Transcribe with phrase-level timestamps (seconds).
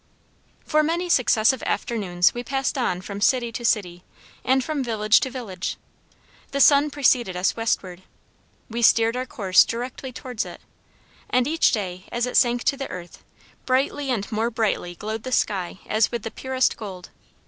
[0.65, 4.03] For many successive afternoons we passed on from city to city,
[4.43, 5.77] and from village to village.
[6.49, 8.01] The sun preceded us westward;
[8.67, 10.59] we steered our course directly towards it,
[11.29, 13.23] and each day as it sank to the earth,
[13.67, 17.11] brightly and more brightly glowed the sky as with the purest gold.